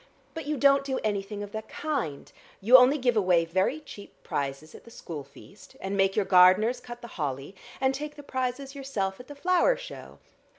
[0.33, 4.73] But you don't do anything of that kind: you only give away very cheap prizes
[4.73, 8.73] at the school feast, and make your gardeners cut the holly, and take the prizes
[8.73, 10.17] yourself at the flower show.